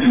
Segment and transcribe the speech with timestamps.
[0.00, 0.06] วั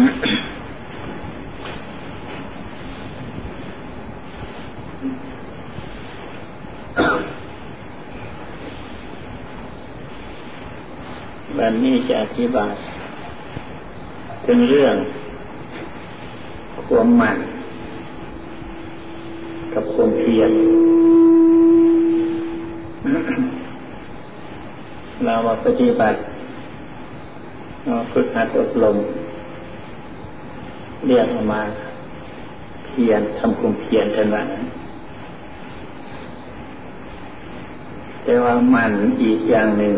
[11.70, 12.74] นนี้จะอธิบาย
[14.46, 14.94] ถึงเรื่อง
[16.86, 17.38] ความหมัน
[19.74, 20.50] กับความเพียร
[25.24, 26.18] เรามาปฏิบัติ
[27.86, 28.96] เราฝึกหัดอบรม
[31.06, 31.60] เรียกออกมา
[32.86, 34.42] เพียรทำความเพียรกันว่า
[38.24, 38.92] แต่ว่ามัน
[39.22, 39.94] อีกอย่างหนึ่ง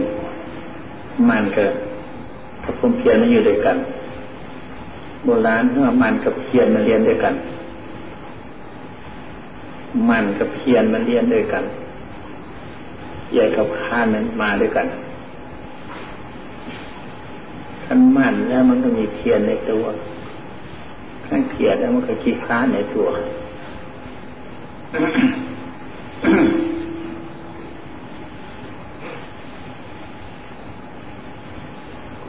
[1.29, 1.69] มันกับ
[2.65, 3.77] กับความเพียรมันอยู่ด้วยกัน
[5.25, 7.35] โบราณว่ามันกับเพียรมันเรียนด้วยกัน
[10.09, 11.65] มันกับเพียรมันเรียนด้วยกัน
[13.33, 14.87] ใหญ่กับข้านนั้นมาด้วยกัน
[17.85, 19.85] ขันมันแล้วมันก็มีเพียรในตัว
[21.33, 23.09] ขันเพียรแล้วมันก็ขี้ค้านในตัว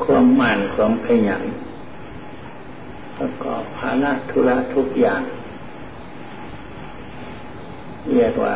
[0.04, 1.44] ความมันความขยัน
[3.18, 5.22] ประกอบภาระธุระทุกอย่าง
[8.12, 8.56] เรียกว่า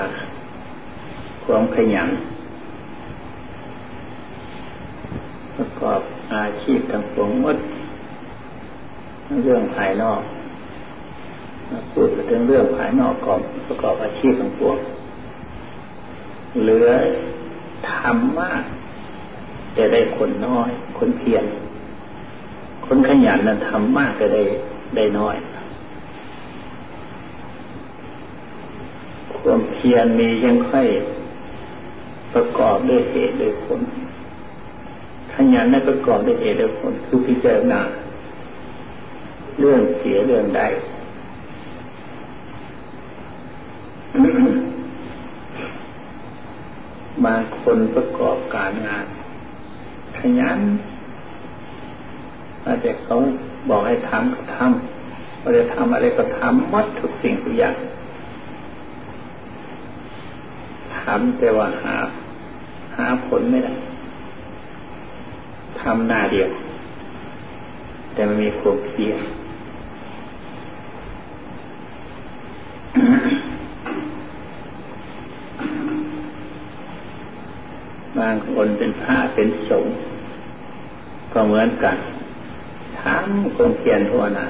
[1.46, 2.10] ความขยัน
[5.56, 6.02] ประกอบ
[6.34, 7.58] อาชีพทั้งปวงหมด
[9.44, 10.22] เรื่องภายนอก
[12.00, 14.78] พูดถึงเรื่องภายนอกกอนประกอบอาชีพทั้งปวง
[16.62, 16.90] เหลือ
[17.92, 18.64] ทำมาก
[19.78, 21.44] จะได้คนน้อย คนเพียร
[22.86, 24.44] คนขยันนั้นทำมากก็ได้
[24.96, 25.36] ได้น้อย
[29.36, 30.88] ความเพียรมียังค่อย
[32.34, 33.80] ประกอบด้วยเหตุด้วยผล
[35.34, 37.80] ขยันนั้นประกอบด้วยเหตุด้วยผลคือพิจารณา
[39.60, 40.64] เรื่องเสียเรื่องใด
[47.28, 49.06] บางคนประกอบการงาน
[50.18, 50.60] ขยัน
[52.66, 53.18] อาจจะเขา
[53.70, 57.76] บอกให้ทำก็ทำว่าจะทำอะไรก็ทำมัดทุกสิ่งทุกอย่าง
[61.00, 61.96] ทำแต่ว่าหา
[62.96, 63.74] หาผลไม่ได้
[65.82, 66.50] ทำหน้าเดียว
[68.14, 69.18] แต่มันมีความเพียร
[78.20, 79.94] บางคนเป็นพระเป็นสงฆ์
[81.34, 81.98] ก็เหมือนกัน
[83.02, 84.48] ทำความเพียรทั่วหนา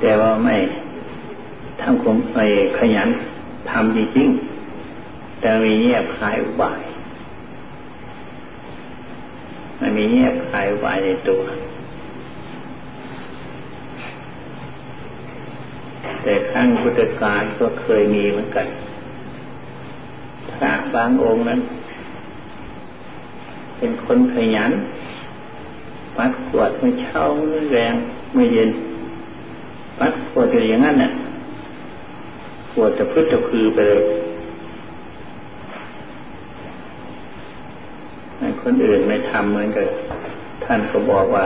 [0.00, 0.56] แต่ว่าไม่
[1.80, 2.38] ทำความไป
[2.78, 3.08] ขยัน
[3.70, 6.80] ทำจริงๆแต่มีเงียบคลายอุบาย
[9.80, 11.42] มันมีเงียบคลายอุบายในตัว
[16.22, 18.66] แต่ครั้งพุทธกาลก็เคยมีเหมือนกัน
[20.50, 21.60] พระบางองค์นั้น
[23.78, 24.72] เป็นคนขยัน
[26.16, 27.94] ปัดขวดไม่เช่าไม่แรง
[28.34, 28.70] ไม่เย็น
[29.98, 31.10] ปัดขวดอยู่อย่างนั้นน่ะ
[32.70, 34.02] ขวดจะพึ่งจะคือไปเลย
[38.62, 39.86] คนอื่นไม่ทำเหมือนกับ
[40.64, 41.44] ท่านก็บอกว่า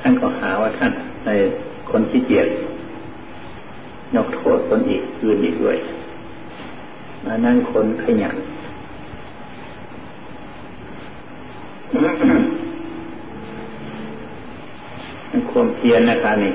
[0.00, 0.92] ท่านก็หาว่าท่าน
[1.24, 1.30] ใน
[1.90, 2.48] คนขี้เกียจ
[4.14, 5.78] ยกโทษคนอีกอื่นอีกด้วย
[7.26, 8.36] อันนั้นคนขยัน
[15.50, 16.52] ความเพียรนะคะนี่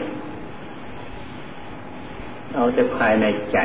[2.54, 3.58] เอาแต่ภายในใจ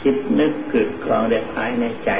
[0.00, 2.10] คิดนึกกึดกรองแต่ภายในใจ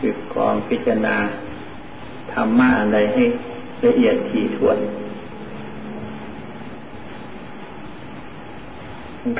[0.00, 1.16] กึดกรองพิจารณา
[2.32, 3.22] ธรรมะอะไรให้
[3.86, 4.78] ละเอียดถี่ถ้วน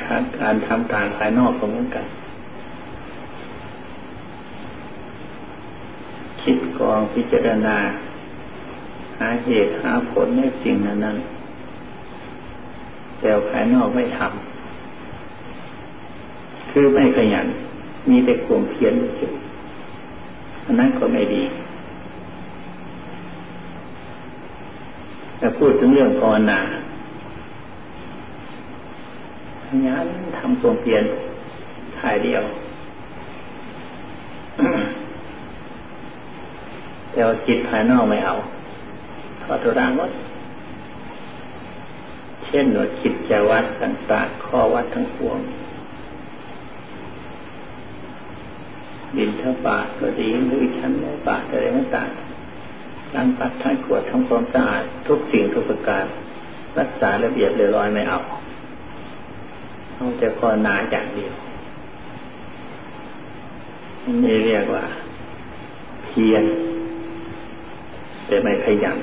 [0.03, 2.05] การการทำการภายนอกก็เหมือนกัน
[6.85, 7.77] คิดกองพิจารณา
[9.19, 11.17] หาเหตุหาผลในสิ่งนั้นนั้น
[13.19, 17.47] แต่ภายนอกไม่ทำคือไม่ขยัน
[18.09, 19.33] มีแต่กลมเพียรเฉย
[20.65, 21.43] อันนั้นก็ไม่ดี
[25.37, 26.59] แต่พูดถึงเรื่องภาวนา
[29.63, 30.07] ขยัน
[30.37, 31.03] ทำกลมเพียร
[31.99, 32.43] ถ่ายเดียว
[37.15, 38.35] แต่ว่าจิตภายนอกไม่เอา
[39.41, 40.11] ทอดทุรังวัด
[42.45, 45.39] เช่นว่าจิตจะวัดต่างๆข้อวัดทั้งปวง
[49.17, 52.09] ดินเท่าบาทก็ดีหรือชั้นในบาทอะไรต่าง
[53.15, 56.05] ล้างปัดท้ายขวดทำความสะอาดทุกสิ่งทุกประการ
[56.79, 58.19] รักษาระเบียบเรียบร้อยไม่เอา
[59.95, 61.33] เอาแต่พอนาอย่างเดียว
[64.23, 64.85] นี่เรียกว่า
[66.05, 66.43] เพียร
[68.27, 68.97] แต่ไม่ขยัน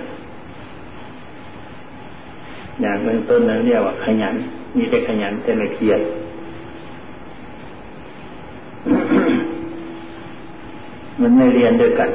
[2.80, 4.34] อย่างเบื้องต้นนั้นเรียกว่าขยัน
[4.76, 6.00] มีแต่ขยันแต่ไม่เพียร
[11.20, 12.10] มันไม่เรียนด้วยกัน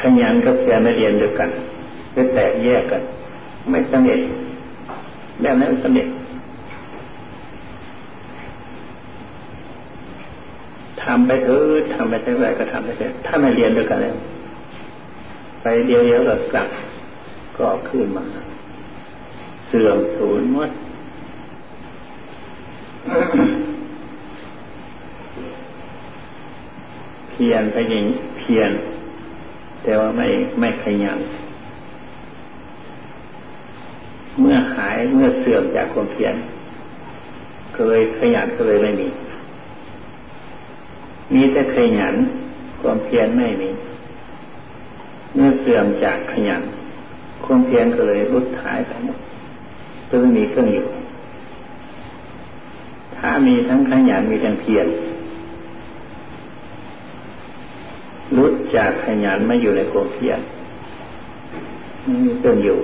[0.00, 1.50] ขยันกับเพียรไม่เรียนด้วยกัน
[2.14, 3.02] จะแตกแยกกัน
[3.70, 4.20] ไม่สำเร็จ
[5.40, 6.08] แบบนั้นสำเร็จ
[11.02, 14.14] ทำไปเถอะทำไปเท่าไรก็ทำไปเถอะถ้าไม่เรียนด้วยกันแล้ว
[15.86, 16.68] เดียวเดียวก็กลับ
[17.58, 18.24] ก็ขึ้นมา
[19.68, 20.70] เสื่อมสูญหมด
[27.30, 28.04] เพียนไปยิง
[28.38, 28.70] เพียน
[29.82, 30.26] แต่ว่าไม่
[30.60, 31.18] ไม่ขยัน
[34.40, 36.34] เมื่อหายเมื่อเสื่อมจากความเพียร
[37.74, 39.08] เคยขยันก็เลยไม่มี
[41.34, 42.14] มีแต่ขยัน
[42.80, 43.70] ความเพียรไม่มี
[45.38, 46.62] เมื่อเสื่อมจากขยัน
[47.44, 49.18] ความเพียรก็เลยรุดหายไปหมด
[50.08, 50.86] จะไม่มีเครื่องอยู่
[53.16, 54.86] ถ้ามีทั้งขยันมีทั้งเพียร
[58.36, 60.38] รุดจากขยันไม่อยู่ในความเพียร
[62.04, 62.78] ไม่มีเครื่องอยู่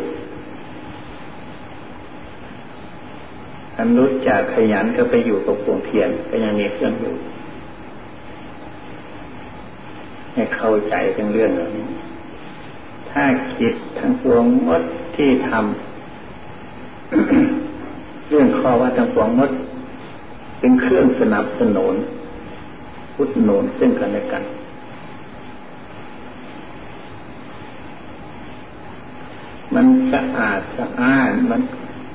[3.77, 7.15] อันรุดจากขยันก็ไปอยู่กับความเพียรก็ยังมีเครื่องอยู่
[10.35, 11.87] ให้เข้าใจเรื่องเรื่องเหล่านี้
[13.15, 13.27] ถ้า
[13.57, 14.83] คิดทั้งปวงมด
[15.17, 19.51] ที่ทำเรื่องข้อว่าทั้งปวงมด
[20.61, 21.95] เป็นเครื่องสนับสนุน
[23.15, 24.43] พุทธนุนซึ่งกันและกัน
[29.75, 31.61] มันสะอาดสะอ้านมัน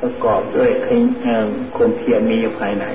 [0.01, 2.85] ประกอบด้วยความเพียรมีอยู่ภายใน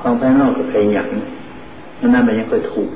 [0.00, 1.08] ของภายนอกก็ขยัน
[2.00, 2.90] นั่นนั่นมันยังค่อยถูก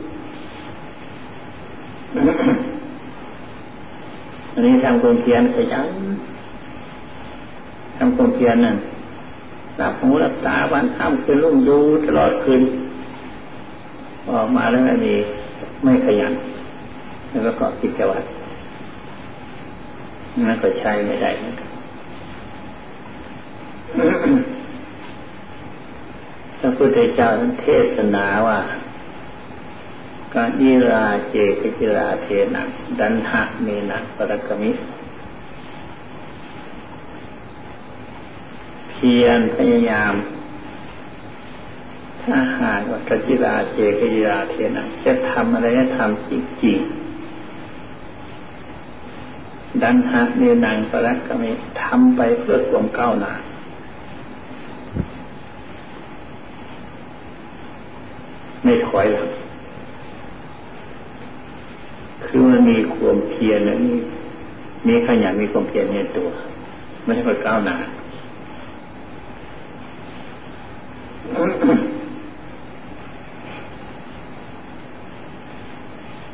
[4.61, 5.89] นนี้ทำความเพียรขยัน
[7.97, 8.77] ทำความเพียรนั่น
[9.81, 12.63] รับหูรับตาวันข้ามคืนรุ่งดูตลอดคืน
[14.31, 15.15] ออกมาแล้วไม่มี
[15.85, 16.33] ไม่ขยัน
[17.45, 18.27] แล้วก็กิจวัตร
[20.49, 21.69] นั่นก็ใช้ไม่ได้เหมือนกัน
[26.61, 27.29] พระพุทธเจ้า
[27.63, 27.67] เท
[27.97, 28.59] ศนาว่า
[30.35, 32.63] การยิราเจกจิราเทนะ
[33.01, 34.71] ดันหะเมนะปรกมิ
[38.91, 40.15] เพียรพยายาม
[42.23, 46.33] ถ้าหากว่ากจิราเจกจิราเทนะจะทำอะไรจะทำจ
[46.65, 46.91] ริงๆ
[49.83, 51.51] ดันหะเมนังปรกมิ
[51.83, 53.33] ทำไปเพื่อความก้าวหน้า
[58.63, 59.29] ไม่ถอยหลัง
[62.33, 63.95] คือมันมีความเพียรแล้วมี
[64.89, 66.29] มีขยันมีความเพียรในตัว
[67.05, 67.77] ไม่ใช่คนก้าวหน้า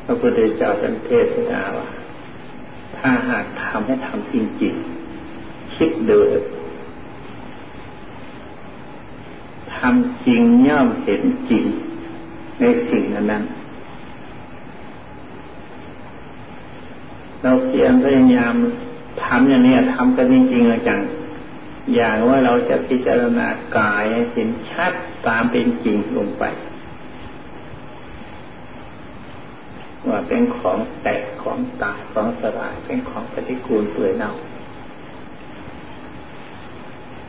[0.05, 1.87] พระพุทธเจ้าท่านเทศนาว่า
[2.97, 6.19] ถ้าหากทำให้ทำจริงๆ คิดดู
[9.75, 11.65] ทำจริงย่อมเห็นจริง
[12.59, 13.43] ในสิ่งนั้น
[17.43, 18.55] เราเพียรพยายาม
[19.23, 20.99] ทำอย่างนี้ทำกันจริงๆจัง
[21.95, 24.03] อย่างว่าเราจะพิจารณากาย
[24.33, 24.91] เห็นชัด
[25.27, 26.43] ตามเป็นจริงลงไป
[30.09, 34.31] ว่าเป็นของแตกของตายของสลายเป็นของปฏิกูลเปื่อยเน่า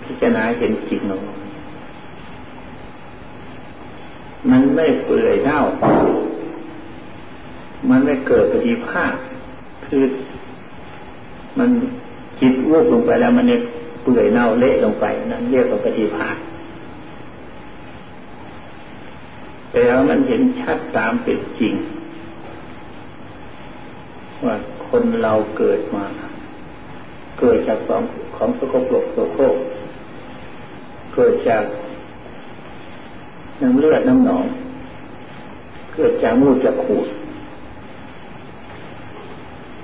[0.05, 1.23] พิจารณาเห็นจริงลง
[4.51, 5.61] มันไม่เปื่อยเน่า
[7.91, 9.15] มันไม่เกิดปฏิภาค
[9.89, 10.05] คือ
[11.59, 11.71] มัน
[12.41, 13.61] จิตวูบลงไปแล้วมันเนี่ย
[14.03, 16.37] เปื่อยเน่าเละลงไปนั่นเรียกว่าปฏิภาค
[19.71, 21.75] แต่แล้วมันเห็นชัดตามเป็นจริง
[24.45, 24.55] ว่า
[24.89, 26.05] คนเราเกิดมา
[27.41, 28.03] เกิดจากของ
[28.37, 29.57] ของสกปรกโสโครก
[31.15, 31.65] เกิดจาก
[33.63, 34.45] น้ำเลือดน้ำหนอง
[35.95, 37.07] เกิดจากมูดจากขูด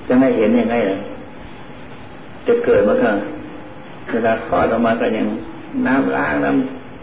[0.08, 0.98] จะไม่เห็นยังไงล่ะ
[2.46, 3.10] จะเกิดมาก็
[4.10, 5.26] เวลาคลอดออกมาก็ยัง
[5.86, 6.50] น้ำล้างน้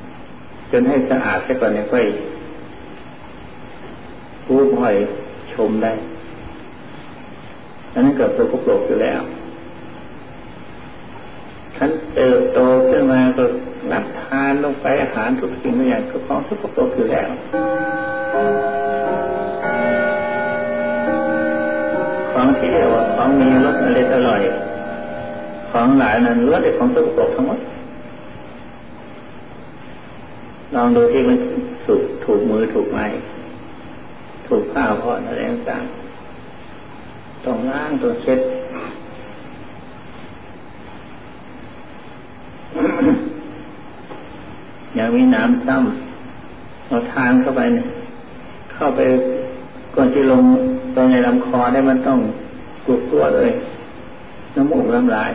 [0.10, 2.05] ำจนให้สะอาดแค่ก่อนเนี่ยค่อย
[4.46, 4.96] ผู้พ่อย
[5.53, 5.93] ชมได้
[7.93, 9.22] อันนั้นเกิดตัวกปรกอยู่แล้ว
[11.75, 13.43] ฉันเติบโตขึ้นมาก็
[13.91, 17.29] รับทานลงไปอาหารทุกสิ่งทุกอย่างก็ของทุกปรกอยู่แล้ว
[22.41, 24.41] ของที่เรียว่าของมีรสอร่อยอร่อย
[25.71, 27.60] ของหลายนั้นล้วนแต่ของสกปรกทั้งหมด
[30.75, 31.38] ลองดูที่มัน
[31.86, 33.05] สุกถูกมือถูกไม้
[34.48, 35.83] ถูกข้าวพออะไรต่าง
[37.45, 38.39] ต้องล้างตัวเช็ด
[44.95, 47.86] อย่างมีน้ำซ้ำเราทานเข้าไปเนี่ย
[48.74, 49.01] เข้าไป
[49.95, 50.43] ก่อนที่ลง
[50.93, 52.19] ไปในลำคอได้มันต้อง
[52.86, 53.50] กุดตัวเลย
[54.55, 55.31] น้ำมูกน้ำลาย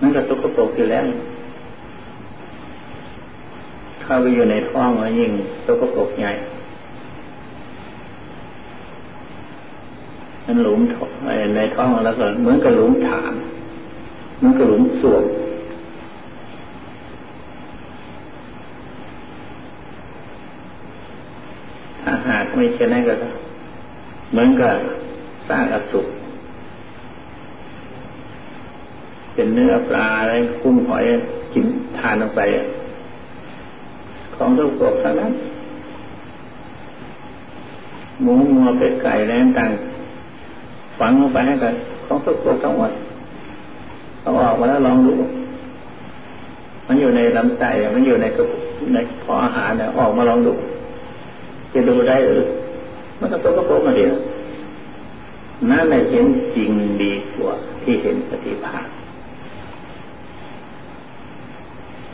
[0.00, 1.04] นั่นก็ตุกปรกอยู่แล้ว
[4.02, 5.30] เข้าไปอยู่ในท้องแล้วยิ่ง
[5.66, 6.32] ตุกปรกใหญ่
[10.46, 10.80] มันหลุม
[11.56, 13.32] ในท้องแล้วก็เหมือนกับหลุมฐาน
[14.38, 15.24] เหมือนกับหลุมสวม
[22.02, 23.14] ถ้าหาก ไม่เช่นนั้นก็
[24.30, 24.74] เหมือนกับ
[25.48, 26.06] สร้างอสุก
[29.34, 31.04] เป็นเนื้อปลาอะไรคุ้มหอย
[31.52, 31.64] กิน
[31.98, 32.40] ทานลงไป
[34.34, 35.32] ของทุกข์ทั้งนั้น
[38.22, 39.70] หมูงัวเป็ดไก่แล้วต่าง
[40.98, 41.74] ฝังลงไปให้กัน
[42.06, 42.92] ของทุกข์ทั้งหมด
[44.22, 45.14] เอาออกมาแล้วลองดู
[46.86, 48.44] มันอยู่ในลำไส้มันอยู่ในกระ
[48.94, 50.52] ในพออาหารเนี่ยออกมาลองดู
[51.72, 52.42] จะดูได้หรือ
[53.18, 54.14] มันก็ตัวกระโปรงมาเดียว
[55.70, 56.26] นั่นแหละเห็น
[56.56, 56.70] จริง
[57.02, 58.86] ดีกว่าที่เห็นปฏิภาณ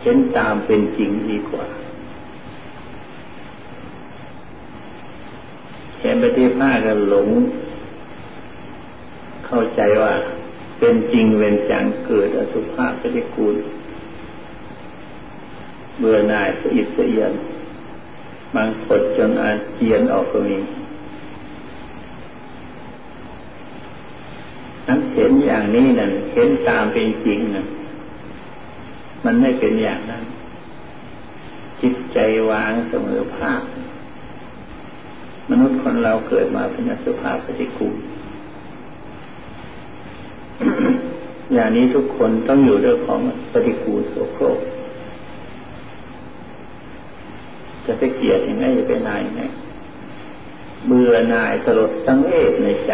[0.02, 1.66] เห็นตามเป็นจริงดีกว่า
[6.00, 7.28] เห็นปฏิภาณก็หลง
[9.46, 10.12] เข้าใจว่า
[10.78, 13.56] เป็นจริงเวนจังเกิดอสุภาพปฏิกูล
[15.98, 17.32] เบื่อหน่ายสะอิดสะเอียน
[18.54, 20.56] บางกดจนอาเจียนออกก็มี
[24.86, 27.66] นั้นเห็นอย่างนี้นั่นเห็นตามเป็นจริงนั่น
[29.24, 30.24] มันไม่เป็นอย่างนั้น
[31.80, 32.18] จิตใจ
[32.50, 33.62] วางเสมอภาค
[35.50, 37.96] มนุษย์คนเราเกิดมาเป็นสุภาพปฏิกูล
[41.54, 43.20] อย่างนี้ทุกคนต้องอยู่ด้วยของ
[43.52, 44.58] ปฏิกูลโสโครก
[47.88, 49.42] จะไปเกลียดยังไงจะไปนายยังไง
[50.86, 52.92] เบื่อนายสลดสังเวชในใจ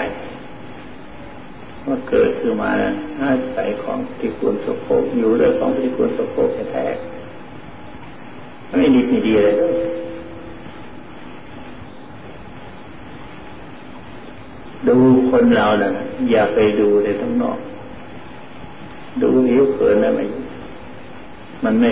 [1.87, 2.71] ว่าเกิดขึ้นมา
[3.21, 9.55] อาศัยของที่ควรสกโภกอยู่ด้วยของที่ควรสกโภกแท้ๆไม่ดีไม่ดีเลย
[14.89, 14.97] ดู
[15.31, 15.91] คนเรานะ่ะ
[16.31, 17.59] อย่าไปดูในทั้งนอก
[19.23, 20.29] ดูหิวเขินนะมัน
[21.65, 21.91] มันไม่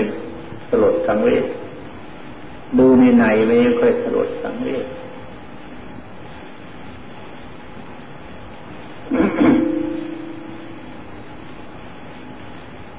[0.68, 1.44] สลดสังเวช
[2.79, 4.87] ดูในในไม่ค่อยสลดสังเวช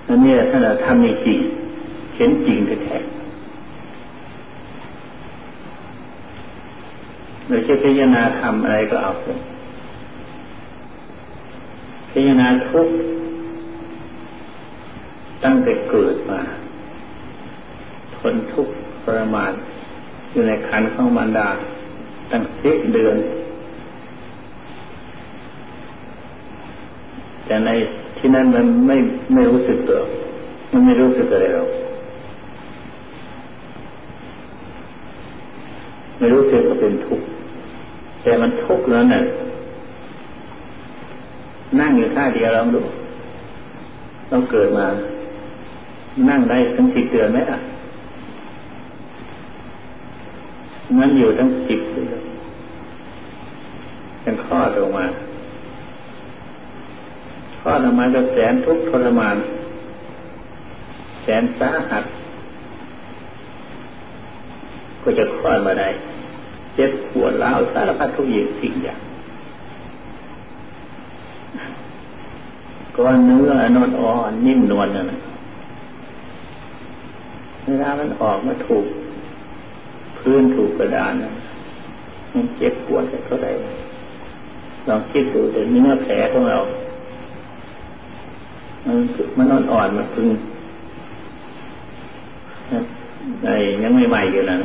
[0.07, 1.39] อันนี้ถ้าเราทำจริง
[2.15, 2.97] เห็นจริงแท้
[7.47, 9.39] โดยจะพิจารณาทำอะไรก็เอาเถอะ
[12.09, 12.87] พิจารณาทุก
[15.43, 16.41] ตั้งแต่เกิดมา
[18.17, 19.53] ทนทุกข์ ทรมาน
[20.31, 21.49] อยู่ในคันของมารดา
[22.31, 23.15] ตั้งสิบเดือน
[27.45, 27.69] แต่ใน
[28.17, 28.97] ที่นั้นมันไม่
[29.33, 29.99] ไม่รู้สึกตัว
[30.71, 31.69] มันไม่รู้สึกอะไรหรอก
[36.19, 37.25] ไม่รู้สึกว่าเป็นทุกข์
[38.23, 39.21] แต่มันทุกข์แล้วน่ะ
[41.79, 42.81] นั่งอยู่ท่าเดียวลองดู
[44.31, 44.85] ต้องเกิดมา
[46.29, 47.57] นั่งได้ทั้งสิบเดือนไหมอะ
[50.99, 52.21] มันอยู่ทั้งสิบเดือน
[54.21, 55.05] เป็นข้อออกมา
[57.59, 59.37] ข้อออกมาก็แสนทุกข์ทรมาน
[61.23, 62.03] แสนสาหัส
[65.03, 65.89] ก็จะคลอดมาได้
[66.75, 68.99] เจ็บปวดร้าวสารพัดทุกอย่างสิ่งอย่าง
[72.97, 75.11] ก้อนเนื้อนอนอ่อนนิ่มนวลนั่น
[77.65, 78.85] เวลามันออกมาถูก
[80.23, 81.13] พื้นถูกกระดาน
[82.33, 83.51] มันเจ็บปวดเท่าไหร่
[84.87, 86.57] ลองคิดดูแต่เนื้อแผลของเรา
[88.85, 88.97] มัน
[89.37, 90.27] มันนอนอ่อนมันพึ่ง
[93.43, 94.57] ไอ้ยังไม่ใหม่อยู่นะ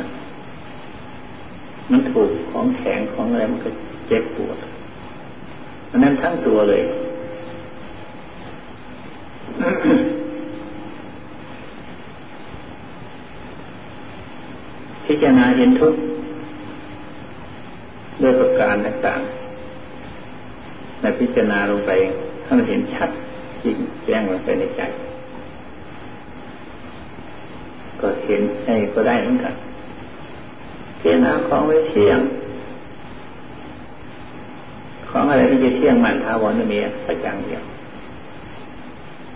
[1.91, 3.69] มันถูกของแข็งของอะไรมันก็
[4.07, 4.57] เจ็บปวด
[5.91, 6.81] อันนั้นทั้งตัวเลย
[15.11, 15.99] พิจารณาเห็นทุกข์
[18.21, 21.91] ด้วยประการต่างๆในพิจารณาลงไป
[22.43, 23.09] ถ้ามันเห็นชัด
[23.63, 24.81] จริงแจ้งลงไปในใจ
[27.99, 29.55] ก็เห็นใช่ก็ได้เหมือนกัน
[30.99, 32.19] พิจารณาของไม่เที่ยง
[35.09, 37.61] ของอะไรที่จะเที่ยงมันท้าวรไม่มีสักอย่างเดียว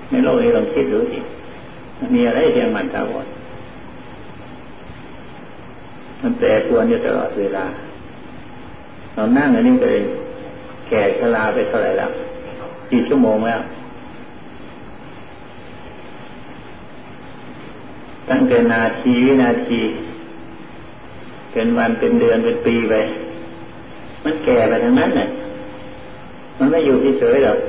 [0.09, 1.19] ในโลกนี้ลองคิดดูสิ
[2.15, 3.27] มีอะไรเที่ยงมันท้าวร
[6.23, 7.65] มันแปรปรวนอยู่ตลอดเวลา
[9.13, 10.01] เรานั่งอันนี้ก็เลย
[10.89, 12.11] แก่ชราไปเท่าไหร่แล้ว
[12.91, 13.61] กี่ชั่วโมงแล้ว
[18.29, 19.79] ตั้งแต่นาทีวินาที
[21.51, 22.95] เป็นวันเป็นเดือนเป็นปีไป
[24.23, 25.29] มันแก่ไปทั้งนั้นเนี่ย
[26.57, 27.59] มันไม่อยู่เฉยๆหรอก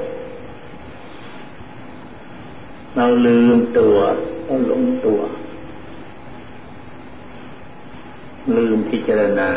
[2.97, 3.97] เราลืมตัว
[4.45, 5.19] เราหลงตัว
[8.57, 9.49] ลืมพิจารณา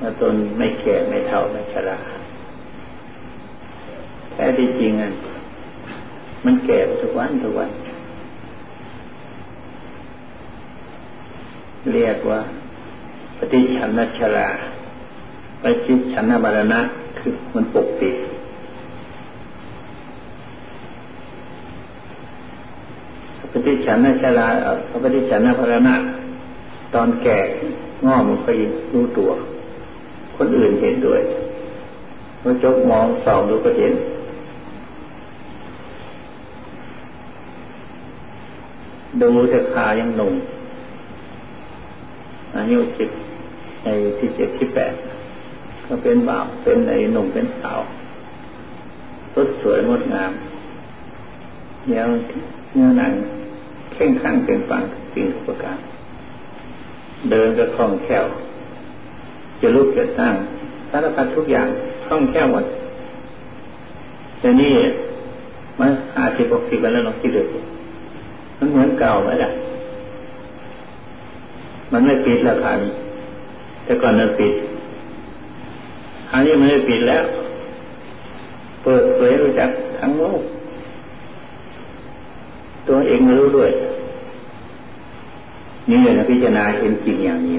[0.00, 1.98] ว่าตนไม่แก่ไม่เท่าไม่ชรา
[4.32, 5.10] แท้ที่จริงอะ
[6.44, 7.70] มันแก่ทุกวันทุกวัน
[11.92, 12.40] เรียกว่า
[13.38, 14.48] ปฏิชันนชรา
[15.62, 16.80] ปฏิชันนบารณะ
[17.18, 18.16] คือมันปกปิด
[23.52, 24.48] ปฏิชันนชรา
[25.04, 25.94] ปฏิชันนบารณะ
[26.94, 27.38] ตอนแก่
[28.06, 29.30] งอมันก็ยิรู้ตัว
[30.36, 31.20] คนอื่นเห็นด้วย
[32.40, 33.92] เมื่อจกมองส่องดูก็เห็น
[39.20, 40.34] ดูแต่ขายังหนุ่ม
[42.56, 43.10] อายุสิบ
[43.84, 44.94] ในสิบเจ็ดสิบแปด
[45.86, 47.80] ก็เป็นบ่าวเป็นในหนุ่มเป็นสาว
[49.34, 50.32] สดสวยงดงาม
[51.88, 52.02] เนื้อ
[52.74, 53.12] เนื้อหนัง
[53.94, 55.78] เข่งข้างเป็นปังสิ่งทุกประการ
[57.30, 58.26] เดินก็คล่องแคล่ว
[59.60, 60.34] จะลุกจะตั้ง
[60.90, 61.68] สารพัดทุกอย่าง
[62.06, 62.64] คล่องแคล่วหมด
[64.40, 64.74] แต่นี่
[65.80, 67.42] มันอาสิบหกสิบแล้วลองคิดดู
[68.58, 69.50] มันเหมือนเก่าไหมล่ะ
[71.92, 72.78] มันไม่ปิดแล้วคัน
[73.84, 74.52] แต่ก่อนมันปิด
[76.32, 77.24] อันนี้มันไม่ปิดแล้ว
[78.82, 80.40] เปิดเผยรู้จักทั้งโลก
[82.88, 83.70] ตัวเองรู้ด้วย
[85.90, 87.56] นี่เลยนะพิจารณาเห็นจริงอย่างนี้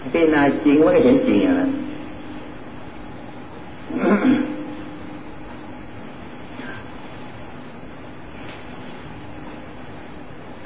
[0.00, 1.70] พิจารณาจริงมันก็เห็นจริงอย่างนั้น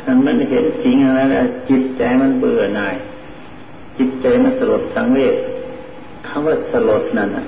[0.01, 2.97] ถ้ามันเห็นจริงอะไรแล้วจิตใจมันเบื่อหน่าย
[3.99, 5.35] จิตใจมันสลดสังเวช
[6.27, 7.45] คำว่าสลดนั่นนะ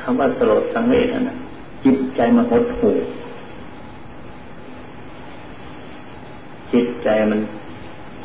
[0.00, 1.36] คำว่าสลดสังเวชนั่นนะ
[1.84, 2.94] จิตใจมันหดหู่
[6.72, 7.40] จิต ใจมัน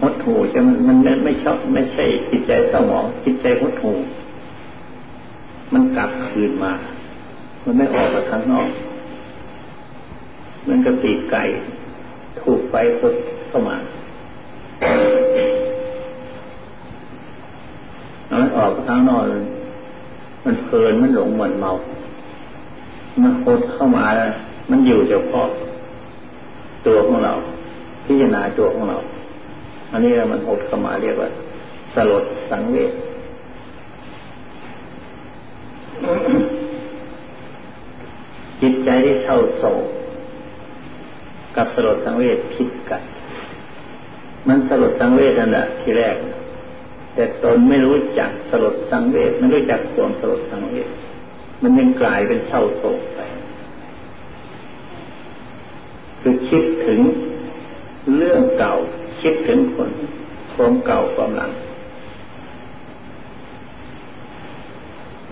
[0.01, 3.93] หดหูใช่มันมันไม่ชอบไม่ใช่จิตใจเศร้าหมองจิตใจหดหู
[5.73, 6.73] มันกลับคืนมา
[7.63, 8.69] มันไม่ออกมาข้างนอก
[10.67, 11.43] มันก็ตีไก่
[12.41, 13.13] ถูกไฟกด
[13.47, 13.77] เข้ามา
[18.41, 19.23] มันออกข้างนอก
[20.45, 21.71] มันเพลินมันหลงมันเมา
[23.21, 24.31] มันโคตรเข้ามาแล้ว
[24.69, 25.47] มันอยู่เฉพาะ
[26.85, 27.33] ตัวของเรา
[28.11, 28.97] พิจารณาตัวของเรา
[29.91, 31.29] อันนี้มันหดเข้ามาเรียกว่า
[31.95, 32.93] สลดสังเวช
[38.61, 39.85] จิตใจที่เศร้าโศก
[41.55, 43.01] กับสลดสังเวชผิดกัน
[44.47, 46.15] มันสลดสังเวชนั่นแหละทีแรก
[47.15, 50.89] แต่ตนไม่รู้จักสลดสังเวชไม่รู้จักความสลดสังเวช
[51.61, 53.19] มันยังกลายเป็นเศร้าโศกไป
[56.21, 57.01] คือคิดถึง
[59.21, 59.91] คิดถึงคน
[60.53, 61.51] ความเก่าความหลัง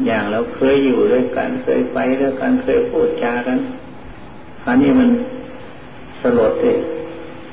[0.05, 3.59] อย่างเราเคยอยู่ด้วยกันเคยไปด้วยกันเคยพูดจากัน
[4.63, 5.09] คราวนี้มัน
[6.21, 6.77] สลดเลย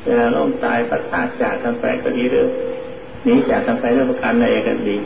[0.04, 2.48] เวลาล้มตายปัดพาจากกันไปก็ดีเรื่อง
[3.24, 4.96] หนีจากกันไปด้วยประการใดกันดี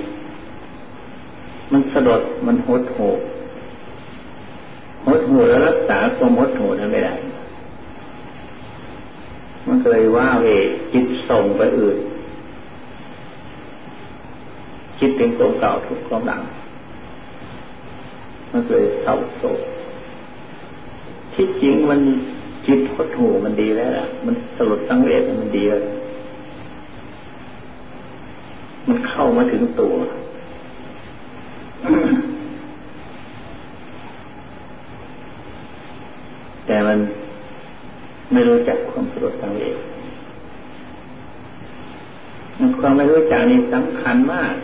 [1.73, 3.09] มันสลดมันหดหู
[5.07, 7.15] หดหูแล้วรักษาความหดหูนั้นไม่ได้
[9.69, 10.47] มันเลยว่าเว
[10.93, 11.99] จิตส่งไปอื่น
[14.99, 16.43] คิดถึงความเก่าทุกความหลัง
[18.53, 19.61] มันเลยเศร้าโศก
[21.35, 22.01] ที่จริงมัน
[22.67, 25.81] จิตพดหูมันดีแล้วล่ะ มันสลดสังเวชมันดีแล้ว
[28.89, 29.95] มันเข้ามาถึงตัว
[38.39, 39.77] ไม่รู้จักความสลดสังเวช
[42.81, 44.55] ความไม่รู้จักนี่สำคัญมาก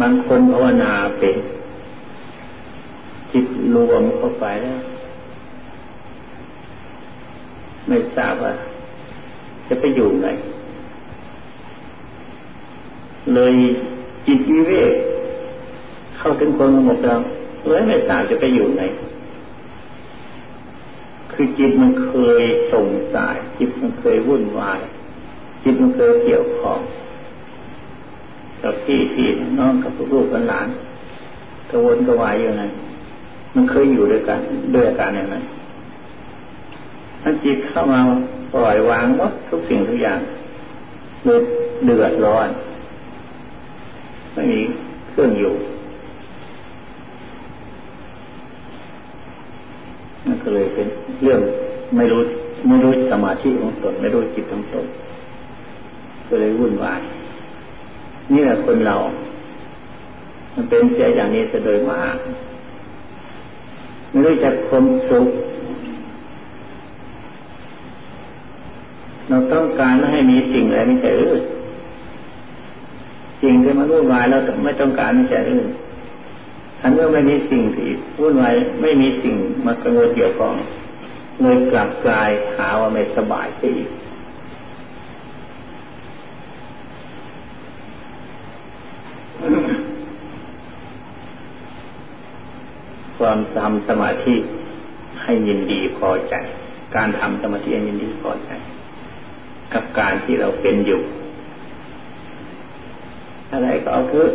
[0.00, 1.36] บางคนภาวนาเป็น
[3.32, 4.78] จิตรวมเข้าไปแล้ว
[7.88, 8.52] ไม่ทราบว่า
[9.68, 10.28] จะไปอยู่ไหน
[13.34, 13.54] เลย
[14.26, 14.92] จิตวิเวก
[16.18, 17.20] เข้าถึงความสงบแล้ว
[17.66, 18.84] เลยไม่ทราบจะไปอยู่ไหน
[21.38, 24.80] คือจิตมันเคยส่งสาย จิตมันเคยวุ่นวาย
[25.62, 26.80] จิตมันเคยเกี่ยวข้อง
[28.62, 30.68] กับพี่พี่น้องกับลูกกับหลาน
[31.70, 32.72] กระวนกระวายอยู่นั้น
[33.54, 34.40] มันเคยอยู่ด้วยกัน
[34.74, 35.44] ด้วยการอย่างนั้น
[37.22, 38.00] ถ้าจิตเข้ามา
[38.52, 40.18] ปล่อยวางหมดทุกสิ่งทุกอย่าง
[41.24, 42.48] เดือดร้อน
[44.34, 44.60] ไม่มี
[45.10, 45.52] เครื่องอยู่
[50.26, 50.86] นั่นก็เลยเป็น
[51.22, 51.40] เรื่อง
[51.96, 52.20] ไม่รู้
[52.68, 54.86] ไม่รู้สมาธิของตน ไม่รู้จิตของตน
[56.28, 57.00] ก็เลยวุ่นวาย
[58.32, 58.96] นี่แหละคนเรา
[60.54, 62.16] มันเป็นเสียอย่างนี้จะโดยมาก
[64.10, 65.28] ไม่รู้จักความสุข
[69.28, 71.42] เราต้องการไม่ให้มีสิ่งอะไรไม่ใช่อื่น
[73.42, 75.85] สิ่งที่มันวุ่นวายเราไม่ต้องการไม่ใช่อื่นอั
[76.86, 79.34] นเมื่อไม่มีสิ่งที่วุ่นวายไม่มีสิ่ง
[79.66, 80.54] มากังวลเกี่ยวข้อง
[81.40, 83.90] เลยกลับกลายหาว่าไม่สบายไปอีก
[93.18, 94.36] ความทำสมาธิ
[95.22, 96.34] ให้ยินดีพอใจ
[96.96, 98.50] การทำสมาธิให้ยินดีพอใจ
[99.74, 101.00] กับการที่เราเป็นอยู่
[103.52, 104.30] อะไรก็เอาเถอะ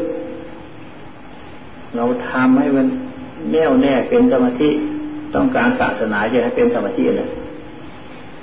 [1.95, 2.87] เราทำให้มัน
[3.51, 4.69] แน่วแน่เป็นสมาธิ
[5.35, 7.29] ต้องการศาสนาจะให้เป็นสมาธิเลย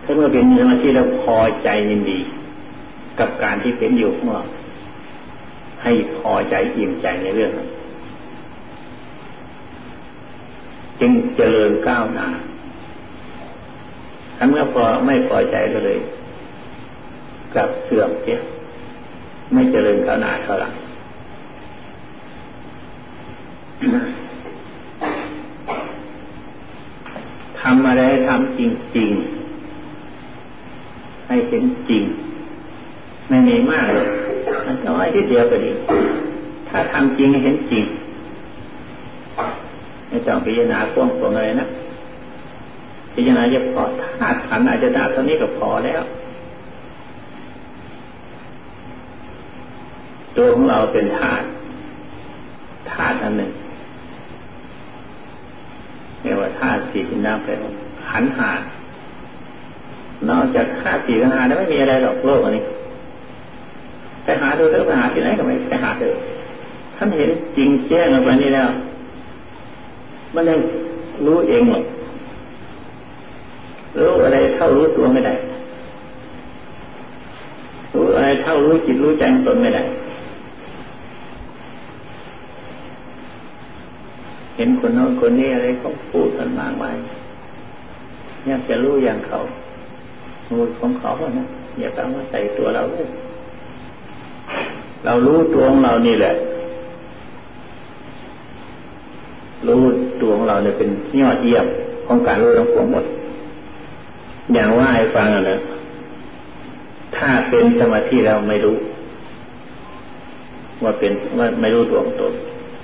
[0.03, 2.19] ถ้าเมื่อเป็นสมาธิแล้วพอใจยินดี
[3.19, 4.43] กับการที่เป็นอยู่ของเรา
[5.83, 7.69] ให้พอใจอิ่มใจในเรื่องนั้น
[11.01, 12.29] จึงเจริญก้าวหน้า
[14.37, 15.99] ถ้าเมื่อพอไม่พอใจก็เลย
[17.55, 18.39] กลับเสื่อมเสีย
[19.53, 20.69] ไม่เจริญก้าวหน้าเท่าไหร่
[27.61, 28.61] ทำอะไรทำจ
[28.97, 29.11] ริง
[29.99, 32.03] ๆ ให้เห็นจริง
[33.29, 34.07] ไม่มีมากเลย
[34.67, 35.71] มันน้อยที่เดียวก็ดี
[36.69, 37.85] ถ้าทำจริงเห็นจริง
[40.09, 41.67] ไม่ต้องพิจารณากว้างตรงอะไรนะ
[43.13, 46.03] พิจารณาจะพอธาตุขันอาจจะได้เท่านี้ก็พอแล้ว
[50.37, 51.47] ตัวของเราเป็นธาตุ
[52.93, 53.51] ธาตุอันหนึ่ง
[56.23, 57.49] เรียกว่า ธาตุสี่น้ำไป
[58.09, 58.51] ขันหา
[60.29, 62.65] นอกจากธาตุสี่ขันหาแล้วไม่มีอะไรหรอกโลกอันนี้
[64.25, 66.15] ไปหาดูเถอะไปหาที่ไหนก็ไม่ไปหาเถอะ
[66.97, 68.69] ท่านเห็นจริงแจ้งออกไปนี่แล้ว
[70.35, 70.59] มันยัง
[71.27, 71.85] รู้เองหรอก
[74.01, 75.35] รู้อะไรเท่ารู้ตัวไม่ได้
[77.95, 79.83] รู้อะไรเท่ารู้จิตรู้ใจตนไม่ได้
[84.59, 86.97] เห็นคนโน้นคนนี้อะไรเขาพูดกันมากมาย
[88.47, 89.39] อยากจะรู้อย่างเขา
[90.51, 91.47] มูดของเขาเนะ
[91.79, 93.09] อย่าต้งมาใส่ตัวเราเลย
[95.05, 96.33] เรารู้ตัวของเรานี่แหละ
[99.69, 99.83] รู้
[100.23, 100.89] ตัวของเราเนี่ยเป็น
[101.21, 101.67] ยอดเยี่ยม
[102.07, 103.05] ของการรู้ทั้งปวงหมด
[104.55, 105.59] อย่างว่าให้ฟังอะนะ
[107.17, 108.77] ถ้าเป็นสมาธิเราไม่รู้
[110.83, 112.33] ว่าเป็นว่าไม่รู้ตัวของตน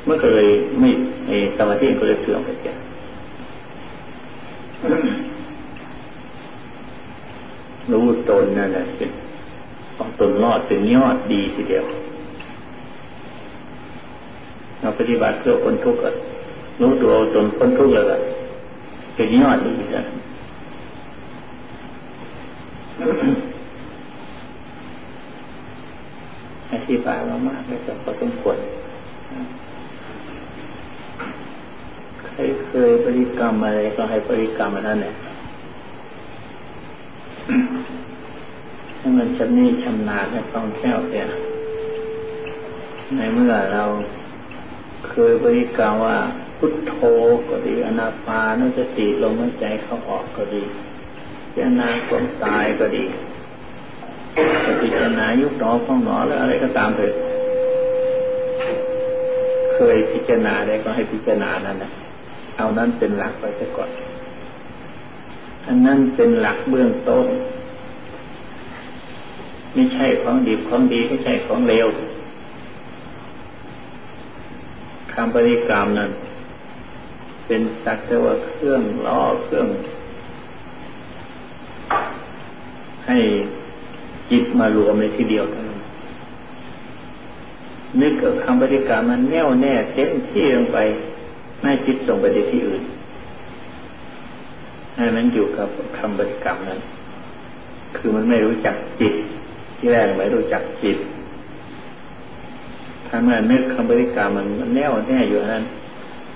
[0.06, 0.48] มื่อก็เลย
[0.80, 0.90] ไม่
[1.56, 2.72] สมาธิก็เลยเสื่อมไปแก่
[7.92, 9.10] รู้ตนนั่นแหละเป็น
[9.96, 11.84] ของตนรอดเป็นยอดดีทีเดียว
[14.80, 16.00] เราปฏิบัติเพื่อคนทุกข์
[16.80, 18.22] รู้ตัวตนคนทุกข์เลย
[19.14, 20.02] เป็นยอดดีจ้ะ
[26.72, 28.56] อธิบายมามากเลยแต่พอสมควร
[32.36, 35.14] ใครเคยบริกรรมอะไรก็ให้บริกรรมนนั้นแหละ
[38.98, 41.26] ให้มันชำนิชำนาญให้ต้องแค่วเนี่ย
[43.16, 43.84] ในเมื่อเรา
[45.08, 46.18] เคยบริกรรมว่า
[46.58, 46.96] พุทโธ
[47.48, 50.62] ก็ดี อนาปานสติลมหายใจเข้าออกก็ดี
[51.52, 53.04] พิจารณาความตายก็ดี
[54.80, 57.12] พิจารณายุบหนอฟองหนอหรืออะไรก็ตามเถิด
[59.74, 61.90] เคยพิจารณาได้ก็ให้พิจารณานั่นนะ
[62.56, 63.90] เอานั้นเป็นหลักไปซะก่อน
[65.66, 67.26] อันนั้นเป็นหลักเบื้องต้น
[69.74, 71.88] ไม่ใช่ของดีของดีไม่ใช่ของเลว
[75.12, 76.10] คำปฏิกรรมนั้น
[77.46, 79.66] เป็นสักแต่ว่าเครื่องล้อเครื่อง
[83.06, 83.18] ให้
[84.30, 85.80] จิตมารวมในที่เดียวเท่านั้น
[88.00, 90.78] นึกกับคำปฏิกรรมมันแน่วแน่เต็มที่ลงไป
[91.64, 92.82] ไม่จิตส่งไปที่อื่น
[94.96, 96.80] ให้มันอยู่กับคำบริกรรมนั้น
[97.96, 99.14] คือมันไม่รู้จักจิต
[99.76, 100.98] ที่แรกไม่รู้จักจิต
[103.06, 105.64] ถ้าเมื่อนึกคำบริกรรมมันมันแน่วแน่อยู่นั้น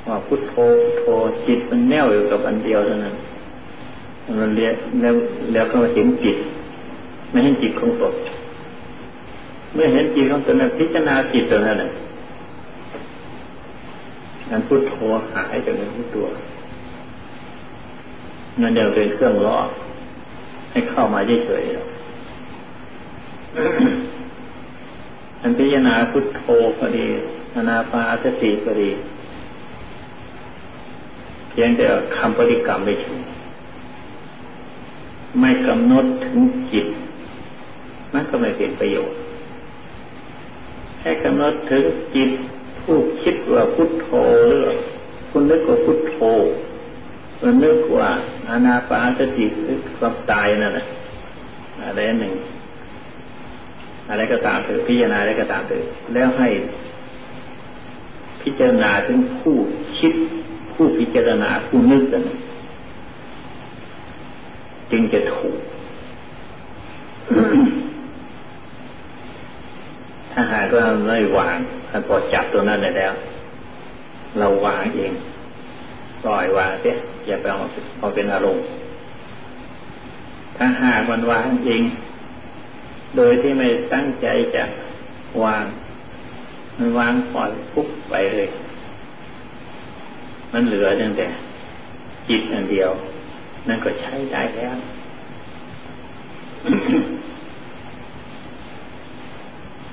[0.08, 1.04] ว่าพุทโธพุทโธ
[1.46, 3.14] จิตมันแน่วอยู่กับอันเดียวเท่านั้น
[4.40, 4.68] มันเรีย
[5.02, 5.14] แล้ว
[5.52, 6.36] แล้วก็เห็นจิต
[7.30, 8.14] ไม่เห็นจิตของตน
[9.72, 11.78] เมื่อเห็นจิตของตนนั้นพิจารณาจิตตัวนั้น
[14.50, 14.94] นั้นพุทโธ
[15.32, 16.26] หายจากในทุกตัว
[18.60, 19.58] นั่นเดียวเป็นเครื่องล่อ
[20.70, 21.72] ให้เข้ามาเฉยๆ
[25.42, 26.42] อันพิจารณาพุทโธ
[26.78, 27.06] ก็ดี
[27.54, 28.90] อนาปาสติก็ดี
[31.50, 33.24] เพียงแต่คำปฏิกรรมไม่ถูก
[35.40, 36.38] ไม่กำหนดถึง
[36.72, 36.86] จิต
[38.12, 39.18] มันก็ไม่เป็นประโยชน์
[41.02, 41.84] ให้กำหนดถึง
[42.14, 42.30] จิต
[42.90, 44.08] ผู้คิดว่าพุทโธ
[44.48, 44.66] หรือ
[45.30, 46.16] คุณนึกว่าพุทโธ
[47.42, 48.08] มันนึกว่า
[48.48, 50.86] อานาปาสติคือความตายนั่นแหละ
[51.84, 52.34] อะไรหนึ่ง
[54.08, 56.48] อะไรก็ตามเถอะพิจารณาอะไรก็ตามเถอะแล้วให้
[58.42, 59.56] พิจารณาถึงผู้
[59.98, 60.12] คิด
[60.74, 62.22] ผู้พิจารณาผู้นึกกัน
[64.90, 65.58] จึงจะถูก
[70.32, 71.58] ถ้าหากว่าไม่วาง
[71.90, 73.12] ถ้าพอจับตัวนั้นได้แล้ว
[74.38, 75.12] เราวางเอง
[76.24, 76.94] ปล่อยวางเสีย
[77.26, 77.58] อย่าไปเอา
[77.98, 78.64] เอาเป็นอารมณ์
[80.56, 81.82] ถ้าหากมันวางจริง
[83.16, 84.64] โดยที่ไม่ตั้งใจจะ
[85.44, 85.64] วาง
[86.78, 88.48] มันวางปล่อยปุ๊บไปเลย
[90.52, 91.26] มันเหลือตั้งแต่
[92.28, 92.90] จิตอันเดียว
[93.68, 94.76] นั่นก็ใช้ได้แล้ว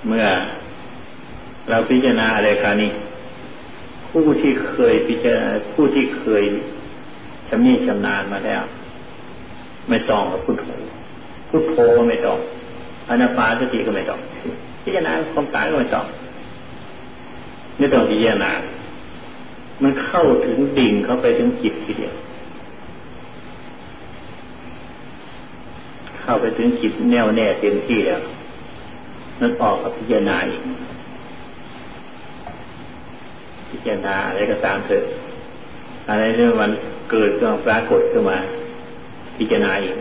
[0.07, 0.25] เมื่อ
[1.69, 2.91] เราพิจารณาอะไรกันนี่
[4.11, 6.43] ผู้ที่เคยพิจารณาผู้ที่เคย
[7.49, 8.63] ชำนิชำนาญมาแล้ว
[9.89, 10.65] ไม่ต้องกับพุทโธ
[11.49, 12.37] พุทโธก็ไม่ต้อง
[13.09, 14.19] อนาปาสติก็ไม่ต้อง
[14.83, 16.05] พิจารณาความตายก็ไม่ต้อง
[17.77, 18.51] ไม่ต้องพิจารณา
[19.83, 22.13] มันเข้าถึงดิ่งเข้าไปถึงจิตทีเดียว
[26.21, 28.21] เข้าไปถึงจิตแน่วแน่เต็มที่แล้ว
[29.39, 30.61] นั่นออกกับพิจารณาอีก
[33.75, 35.03] พิจารณาอะไรก็ตามเถอะ
[36.09, 36.71] อะไรเรื่องมัน
[37.11, 38.37] เกิดก็ปรากฏขึ้นมา
[39.37, 39.93] พิจารณาอีก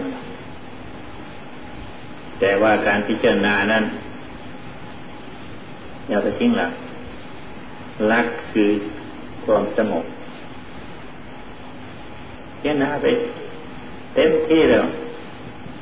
[2.40, 3.84] แต่ว่าการพิจารณานั้น
[6.08, 6.72] อย่าไปทิ้งหลัก
[8.12, 8.70] ลักคือ
[9.44, 10.04] ความสงบ
[12.52, 13.06] พิจารณาไป
[14.14, 14.84] เต็มที่แล้ว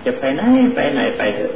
[0.05, 0.42] จะไปไหน
[0.74, 1.52] ไปไหนไปเถอะ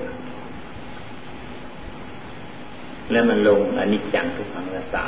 [3.13, 5.05] แล้วมันลงอนิจจังทุกขังรักษา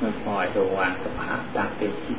[0.00, 2.18] มันปล่อยตัววางสภาพตามเป็นจริง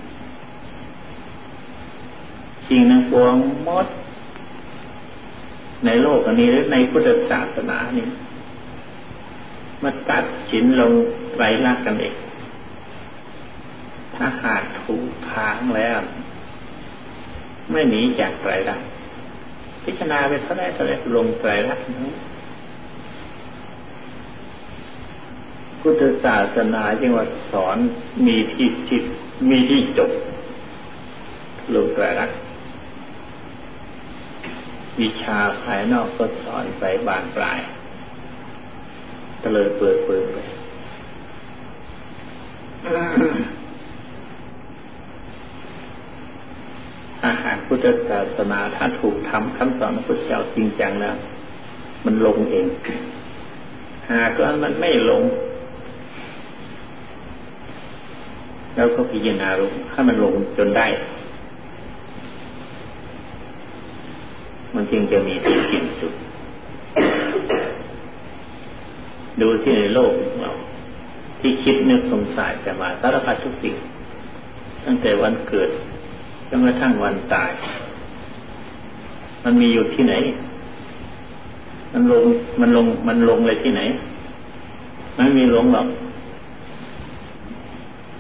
[2.68, 3.36] สิ่งนั้นปวง
[3.68, 3.88] มด
[5.86, 8.08] ในโลกอันนี้หรือในพุทธศาสนานี่
[9.84, 10.92] มาตัดสินลง
[11.34, 12.16] ไตรลักษณ์กันเอง
[14.16, 16.00] ถ้าหากถูกทางแล้ว
[17.72, 18.88] ไม่หนีจากไตรลักษณ์
[19.84, 22.16] พิจารณาไปเท่าไรเท่าไรลงไตรลักษณ์นั้น
[25.90, 27.78] พุทธศาสนาจึงว่าสอน
[28.26, 29.04] มีที่จิต
[29.50, 30.12] มีที่จบ
[31.74, 32.38] ลงไตรลักษณ์
[35.00, 37.60] วิชาภายนอกก็สอนไปบานปลาย
[39.42, 40.38] ตะเลยเปิดเปิดไป
[47.26, 51.16] อาหารพุทธศาสนาถ้าถูกทำคำสอนของพระเจ้าจริงจังแล้ว
[52.06, 52.68] มันลงเอง
[54.12, 55.24] หากว่ามันไม่ลง
[58.78, 60.88] แล้วก็พิจารณาลงถ้ามันลงจนได้
[64.76, 66.14] มันจึงจะมีที่สิ้นสุด
[69.42, 70.52] ดูที่ในโลกของเรา
[71.40, 73.76] ที่คิดนึกสงสัยแต่มาสารพัดทุกสิ่ง
[74.86, 75.70] ตั้งแต่วันเกิด
[76.50, 77.52] จนกระทั่งวันตาย
[79.44, 80.14] มันมีอยู่ที่ไหน
[81.94, 82.24] มันลง
[82.62, 83.82] มันลงมันลงเลยที่ไหน
[85.18, 85.88] มันมีหลงหรอก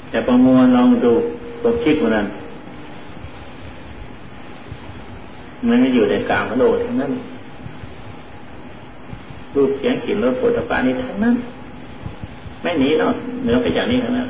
[0.09, 1.13] แต่ประมวลลองดู
[1.61, 2.27] ความคิดมันนั้น
[5.67, 7.11] มันไม่อยู่ในกลางโลกทั้งนั้น
[9.55, 11.35] รูปเสียงกลิ่นรสผลิตภัณฑ์นี้ทั้งนั้น
[12.61, 14.27] ไม่หนีเนาะเหนือไปจากนี้ทั้งนั้น